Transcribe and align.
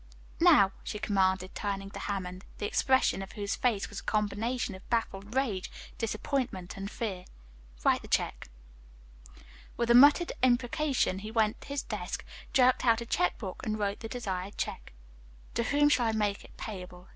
"Now," 0.39 0.71
she 0.83 0.97
commanded, 0.97 1.53
turning 1.53 1.91
to 1.91 1.99
Hammond, 1.99 2.43
the 2.57 2.65
expression 2.65 3.21
of 3.21 3.33
whose 3.33 3.55
face 3.55 3.87
was 3.87 3.99
a 3.99 4.03
combination 4.03 4.73
of 4.73 4.89
baffled 4.89 5.35
rage, 5.35 5.69
disappointment 5.99 6.75
and 6.75 6.89
fear, 6.89 7.23
"write 7.83 8.01
the 8.01 8.07
check." 8.07 8.47
With 9.77 9.91
a 9.91 9.93
muttered 9.93 10.31
imprecation 10.41 11.19
he 11.19 11.29
went 11.29 11.61
to 11.61 11.67
his 11.67 11.83
desk, 11.83 12.25
jerked 12.51 12.83
out 12.83 13.01
a 13.01 13.05
checkbook 13.05 13.63
and 13.63 13.77
wrote 13.77 13.99
the 13.99 14.09
desired 14.09 14.57
check. 14.57 14.91
"To 15.53 15.61
whom 15.61 15.87
shall 15.87 16.07
I 16.07 16.13
make 16.13 16.43
it 16.43 16.57
payable?" 16.57 17.09